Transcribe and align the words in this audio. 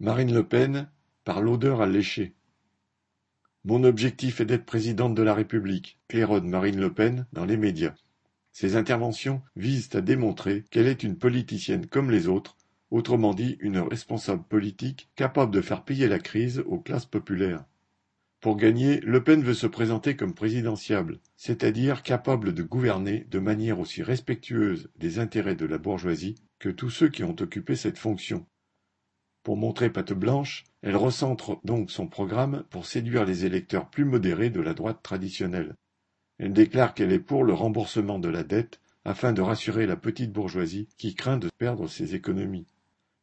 Marine 0.00 0.34
Le 0.34 0.42
Pen, 0.42 0.88
par 1.24 1.40
l'odeur 1.40 1.80
à 1.80 1.86
lécher. 1.86 2.34
Mon 3.64 3.84
objectif 3.84 4.40
est 4.40 4.44
d'être 4.44 4.66
présidente 4.66 5.14
de 5.14 5.22
la 5.22 5.34
République, 5.34 6.00
claironne 6.08 6.48
Marine 6.48 6.80
Le 6.80 6.92
Pen 6.92 7.26
dans 7.32 7.44
les 7.44 7.56
médias. 7.56 7.94
Ses 8.50 8.74
interventions 8.74 9.40
visent 9.54 9.94
à 9.94 10.00
démontrer 10.00 10.64
qu'elle 10.70 10.88
est 10.88 11.04
une 11.04 11.16
politicienne 11.16 11.86
comme 11.86 12.10
les 12.10 12.26
autres, 12.26 12.56
autrement 12.90 13.34
dit 13.34 13.56
une 13.60 13.78
responsable 13.78 14.42
politique 14.42 15.10
capable 15.14 15.54
de 15.54 15.60
faire 15.60 15.84
payer 15.84 16.08
la 16.08 16.18
crise 16.18 16.64
aux 16.66 16.80
classes 16.80 17.06
populaires. 17.06 17.64
Pour 18.40 18.56
gagner, 18.56 18.98
Le 19.00 19.22
Pen 19.22 19.44
veut 19.44 19.54
se 19.54 19.68
présenter 19.68 20.16
comme 20.16 20.34
présidentiable, 20.34 21.20
c'est-à-dire 21.36 22.02
capable 22.02 22.52
de 22.52 22.64
gouverner 22.64 23.28
de 23.30 23.38
manière 23.38 23.78
aussi 23.78 24.02
respectueuse 24.02 24.90
des 24.96 25.20
intérêts 25.20 25.54
de 25.54 25.66
la 25.66 25.78
bourgeoisie 25.78 26.34
que 26.58 26.68
tous 26.68 26.90
ceux 26.90 27.08
qui 27.08 27.22
ont 27.22 27.36
occupé 27.38 27.76
cette 27.76 27.98
fonction. 27.98 28.44
Pour 29.44 29.58
montrer 29.58 29.90
patte 29.90 30.14
blanche, 30.14 30.64
elle 30.80 30.96
recentre 30.96 31.60
donc 31.64 31.90
son 31.90 32.06
programme 32.06 32.64
pour 32.70 32.86
séduire 32.86 33.26
les 33.26 33.44
électeurs 33.44 33.90
plus 33.90 34.06
modérés 34.06 34.48
de 34.48 34.62
la 34.62 34.72
droite 34.72 35.00
traditionnelle. 35.02 35.76
Elle 36.38 36.54
déclare 36.54 36.94
qu'elle 36.94 37.12
est 37.12 37.18
pour 37.18 37.44
le 37.44 37.52
remboursement 37.52 38.18
de 38.18 38.30
la 38.30 38.42
dette 38.42 38.80
afin 39.04 39.34
de 39.34 39.42
rassurer 39.42 39.86
la 39.86 39.96
petite 39.96 40.32
bourgeoisie 40.32 40.88
qui 40.96 41.14
craint 41.14 41.36
de 41.36 41.50
perdre 41.58 41.88
ses 41.88 42.14
économies. 42.14 42.66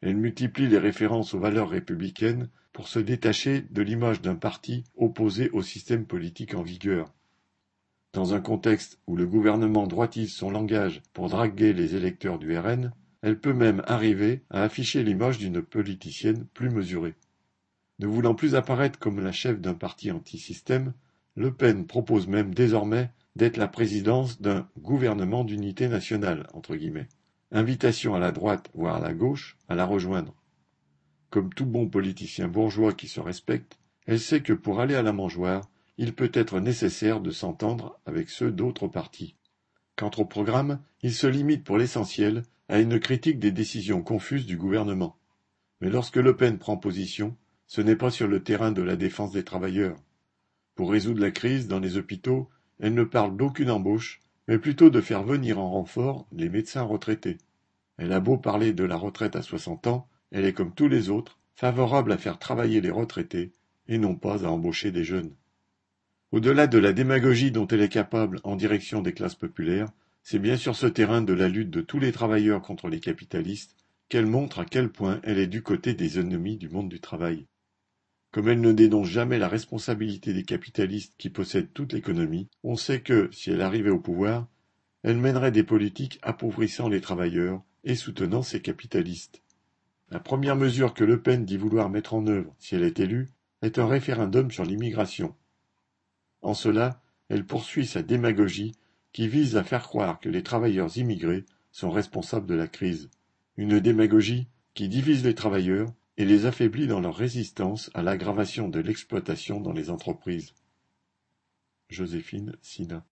Elle 0.02 0.16
multiplie 0.16 0.68
les 0.68 0.77
références 0.77 1.34
aux 1.34 1.40
valeurs 1.40 1.70
républicaines 1.70 2.49
pour 2.72 2.88
se 2.88 2.99
détacher 2.99 3.62
de 3.72 3.82
l'image 3.82 4.22
d'un 4.22 4.35
parti 4.35 4.84
opposé 4.96 5.49
au 5.49 5.63
système 5.63 6.05
politique 6.05 6.54
en 6.54 6.62
vigueur. 6.62 7.12
Dans 8.13 8.35
un 8.35 8.41
contexte 8.41 8.99
où 9.08 9.16
le 9.16 9.26
gouvernement 9.26 9.88
droitise 9.88 10.34
son 10.34 10.52
langage 10.52 11.02
pour 11.13 11.30
draguer 11.30 11.74
les 11.74 11.96
électeurs 11.96 12.38
du 12.38 12.55
RN, 12.55 12.91
elle 13.22 13.40
peut 13.40 13.54
même 13.54 13.84
arriver 13.86 14.44
à 14.50 14.64
afficher 14.64 15.04
l'image 15.04 15.38
d'une 15.38 15.62
politicienne 15.62 16.46
plus 16.54 16.70
mesurée. 16.70 17.16
Ne 18.00 18.08
voulant 18.08 18.34
plus 18.34 18.56
apparaître 18.56 18.98
comme 18.98 19.20
la 19.20 19.32
chef 19.32 19.60
d'un 19.60 19.76
parti 19.76 20.12
anti-système, 20.12 20.94
Le 21.36 21.54
Pen 21.54 21.86
propose 21.86 22.28
même 22.28 22.54
désormais 22.54 23.12
d'être 23.36 23.58
la 23.58 23.68
présidence 23.68 24.41
d'un 24.41 24.68
gouvernement 24.80 25.44
d'unité 25.44 25.88
nationale. 25.88 26.48
Invitation 27.52 28.16
à 28.16 28.20
la 28.20 28.32
droite, 28.32 28.70
voire 28.74 28.96
à 28.96 29.00
la 29.00 29.13
gauche, 29.13 29.58
à 29.70 29.76
la 29.76 29.85
rejoindre. 29.85 30.34
Comme 31.30 31.54
tout 31.54 31.66
bon 31.66 31.88
politicien 31.88 32.48
bourgeois 32.48 32.94
qui 32.94 33.08
se 33.08 33.20
respecte, 33.20 33.78
elle 34.06 34.20
sait 34.20 34.41
que 34.41 34.54
pour 34.54 34.82
aller 34.82 34.96
à 34.96 35.04
la 35.04 35.13
mangeoire, 35.13 35.70
il 35.98 36.13
peut 36.13 36.32
être 36.34 36.60
nécessaire 36.60 37.22
de 37.22 37.32
s'entendre 37.32 38.00
avec 38.06 38.30
ceux 38.30 38.52
d'autres 38.52 38.88
partis. 38.88 39.35
Quant 39.96 40.12
au 40.18 40.26
programme, 40.26 40.82
il 41.04 41.13
se 41.13 41.28
limite 41.28 41.63
pour 41.63 41.78
l'essentiel 41.78 42.44
à 42.72 42.80
une 42.80 43.02
critique 43.02 43.38
des 43.38 43.52
décisions 43.52 44.02
confuses 44.02 44.46
du 44.46 44.55
gouvernement. 44.55 45.18
Mais 45.82 45.90
lorsque 45.90 46.16
Le 46.16 46.38
Pen 46.38 46.58
prend 46.58 46.78
position, 46.78 47.36
ce 47.68 47.82
n'est 47.82 47.98
pas 47.98 48.12
sur 48.12 48.30
le 48.30 48.41
terrain 48.41 48.72
de 48.72 48.82
la 48.82 48.96
défense 48.96 49.34
des 49.34 49.44
travailleurs. 49.44 49.98
Pour 50.76 50.90
résoudre 50.90 51.20
la 51.20 51.32
crise 51.32 51.68
dans 51.68 51.82
les 51.82 51.98
hôpitaux, 51.98 52.48
elle 52.80 52.94
ne 52.94 53.04
parle 53.04 53.36
d'aucune 53.36 53.72
embauche, 53.72 54.22
mais 54.48 54.58
plutôt 54.58 54.90
de 54.90 55.02
faire 55.02 55.24
venir 55.24 55.60
en 55.60 55.70
renfort 55.70 56.26
les 56.32 56.48
médecins 56.48 56.84
retraités. 56.84 57.40
Elle 57.98 58.13
a 58.13 58.22
beau 58.22 58.38
parler 58.38 58.72
de 58.72 58.85
la 58.85 58.96
retraite 58.96 59.35
à 59.35 59.41
60 59.41 59.88
ans, 59.88 60.08
elle 60.32 60.46
est 60.46 60.54
comme 60.54 60.74
tous 60.74 60.88
les 60.88 61.10
autres, 61.10 61.40
favorable 61.56 62.13
à 62.13 62.18
faire 62.18 62.40
travailler 62.40 62.80
les 62.80 62.90
retraités 62.90 63.52
et 63.90 63.98
non 63.98 64.16
pas 64.16 64.46
à 64.46 64.50
embaucher 64.50 64.91
des 64.91 65.03
jeunes. 65.03 65.35
Au-delà 66.31 66.68
de 66.68 66.78
la 66.78 66.94
démagogie 66.94 67.52
dont 67.52 67.68
elle 67.68 67.81
est 67.81 67.90
capable 67.90 68.40
en 68.46 68.56
direction 68.56 69.02
des 69.02 69.12
classes 69.12 69.35
populaires, 69.35 69.90
c'est 70.24 70.40
bien 70.40 70.58
sur 70.58 70.75
ce 70.75 70.88
terrain 70.88 71.22
de 71.22 71.34
la 71.34 71.50
lutte 71.50 71.69
de 71.69 71.81
tous 71.81 72.00
les 72.00 72.12
travailleurs 72.12 72.62
contre 72.62 72.88
les 72.88 73.00
capitalistes 73.00 73.75
qu'elle 74.09 74.28
montre 74.28 74.59
à 74.59 74.66
quel 74.66 74.91
point 74.91 75.19
elle 75.24 75.40
est 75.40 75.47
du 75.47 75.63
côté 75.63 75.94
des 75.94 76.19
ennemis 76.19 76.58
du 76.58 76.69
monde 76.69 76.90
du 76.90 77.00
travail. 77.00 77.47
Comme 78.31 78.47
elle 78.47 78.62
ne 78.62 78.72
dénonce 78.72 79.08
jamais 79.08 79.40
la 79.40 79.47
responsabilité 79.47 80.34
des 80.34 80.44
capitalistes 80.44 81.13
qui 81.18 81.30
possèdent 81.30 81.74
toute 81.74 81.94
l'économie, 81.94 82.50
on 82.63 82.75
sait 82.75 83.02
que, 83.02 83.30
si 83.31 83.52
elle 83.52 83.62
arrivait 83.62 83.90
au 83.90 84.00
pouvoir, 84.00 84.47
elle 85.03 85.18
mènerait 85.18 85.51
des 85.51 85.63
politiques 85.63 86.19
appauvrissant 86.22 86.88
les 86.88 87.01
travailleurs 87.01 87.62
et 87.84 87.95
soutenant 87.95 88.41
ces 88.41 88.62
capitalistes. 88.62 89.41
La 90.09 90.19
première 90.19 90.56
mesure 90.56 90.94
que 90.94 91.03
Le 91.03 91.22
Pen 91.22 91.45
dit 91.45 91.57
vouloir 91.57 91.90
mettre 91.90 92.13
en 92.13 92.28
œuvre, 92.28 92.53
si 92.59 92.75
elle 92.75 92.84
est 92.84 93.00
élue, 93.00 93.29
est 93.62 93.79
un 93.79 93.88
référendum 93.88 94.51
sur 94.51 94.66
l'immigration. 94.66 95.35
En 96.41 96.53
cela, 96.53 97.01
elle 97.29 97.45
poursuit 97.45 97.85
sa 97.85 98.01
démagogie 98.01 98.74
qui 99.13 99.27
vise 99.27 99.57
à 99.57 99.63
faire 99.63 99.88
croire 99.88 100.19
que 100.19 100.29
les 100.29 100.44
travailleurs 100.44 100.97
immigrés 100.97 101.45
sont 101.72 101.91
responsables 101.91 102.47
de 102.47 102.55
la 102.55 102.67
crise. 102.67 103.09
Une 103.57 103.79
démagogie 103.79 104.47
qui 104.73 104.88
divise 104.88 105.23
les 105.23 105.35
travailleurs 105.35 105.91
et 106.17 106.25
les 106.25 106.45
affaiblit 106.45 106.88
dans 106.88 107.01
leur 107.01 107.16
résistance 107.16 107.89
à 107.94 108.01
l'aggravation 108.01 108.69
de 108.69 108.79
l'exploitation 108.79 109.59
dans 109.59 109.73
les 109.73 109.89
entreprises. 109.89 110.53
Joséphine 111.89 112.55
Sina 112.61 113.05